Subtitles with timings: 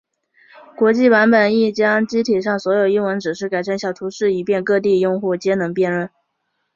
[0.75, 6.09] 国际版本亦将机体上所有英文指示改成小图示以便各地用户皆能辨认。